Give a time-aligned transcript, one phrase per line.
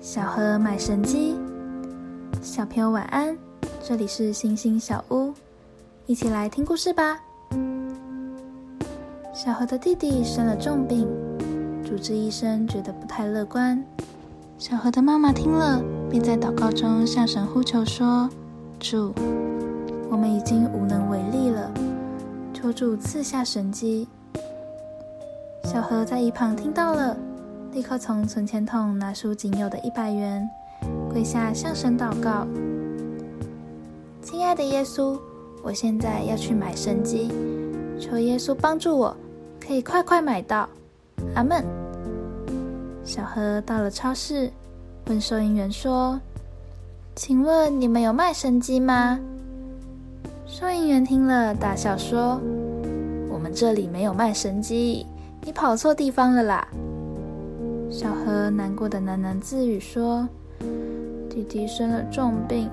[0.00, 1.34] 小河买神机，
[2.40, 3.36] 小朋友晚安，
[3.82, 5.34] 这里是星星小屋，
[6.06, 7.18] 一起来听故事吧。
[9.34, 11.08] 小河的弟弟生了重病，
[11.84, 13.84] 主治医生觉得不太乐观。
[14.56, 18.30] 小河的妈妈听了，便在祷告中向神呼求说
[18.78, 19.12] ：“主，
[20.08, 21.72] 我们已经无能为力了，
[22.54, 24.06] 求主赐下神机。”
[25.64, 27.16] 小河在一旁听到了。
[27.78, 30.50] 立刻从存钱筒拿出仅有的一百元，
[31.12, 32.44] 跪下向神祷告
[34.20, 35.16] ：“亲爱的耶稣，
[35.62, 37.30] 我现在要去买神机，
[38.00, 39.16] 求耶稣帮助我，
[39.64, 40.68] 可以快快买到。”
[41.36, 41.64] 阿门。
[43.04, 44.50] 小何到了超市，
[45.06, 46.20] 问收银员说
[47.14, 49.20] ：“请问你们有卖神机吗？”
[50.48, 52.40] 收银员听了，大笑说
[53.30, 55.06] ：“我们这里没有卖神机，
[55.44, 56.66] 你跑错地方了啦。”
[57.90, 60.28] 小何难过的喃喃自语说
[61.30, 62.68] ：“弟弟生了重病，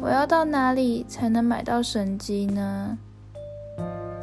[0.00, 2.98] 我要到哪里才能买到神机呢？”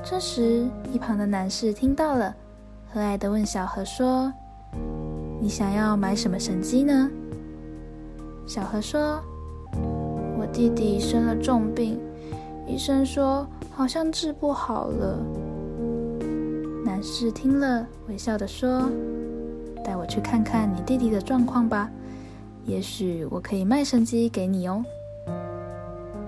[0.04, 2.36] 这时，一旁的男士听到了，
[2.92, 4.32] 和蔼的问小何说
[5.42, 7.10] ：“你想要买什么神机呢？”
[8.46, 9.22] 小何说
[10.38, 11.98] ：“我弟弟生了重病，
[12.68, 15.18] 医生说好像治不好了。”
[16.86, 18.92] 男士听了，微笑的说。
[19.86, 21.92] 带我去看看你弟弟的状况吧，
[22.66, 24.84] 也许我可以卖神机给你哦。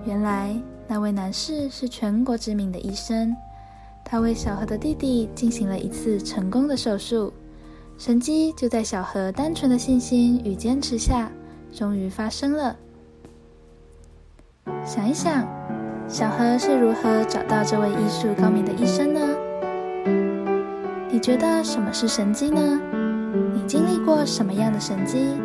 [0.04, 0.56] 原来
[0.86, 3.34] 那位男士是全国知名的医生，
[4.04, 7.32] 他为小何的弟弟进行了一次成功的手术，
[7.98, 11.28] 神机就在小何单纯的信心与坚持下，
[11.74, 12.76] 终于发生了。
[14.84, 15.44] 想一想，
[16.06, 19.20] 小何是如何找到这位医术高明的医生呢？
[21.10, 22.80] 你觉得什么是神机呢？
[23.68, 25.38] 经历过什么样的神迹？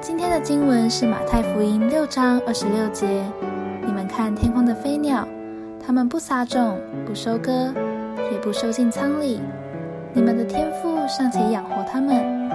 [0.00, 3.24] 今天的经文是马太福音六章二十六节。
[3.84, 5.26] 你们看天空的飞鸟，
[5.84, 7.74] 它们不撒种，不收割，
[8.30, 9.40] 也不收进仓里。
[10.12, 12.48] 你们的天赋尚且养活它们，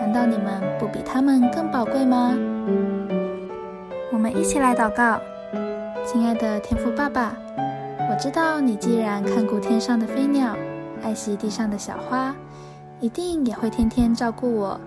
[0.00, 2.36] 难道你们不比它们更宝贵吗？
[4.12, 5.20] 我们一起来祷告，
[6.04, 7.32] 亲爱的天父爸爸，
[8.10, 10.56] 我知道你既然看顾天上的飞鸟。
[11.02, 12.34] 爱惜地上的小花，
[13.00, 14.80] 一定也会天天照顾我。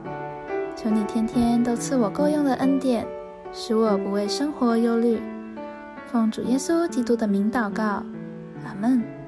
[0.76, 3.06] 求你天天都赐我够用的恩典，
[3.54, 5.22] 使我不为生活忧虑。
[6.08, 8.04] 奉主耶稣基督的名祷告，
[8.66, 9.21] 阿门。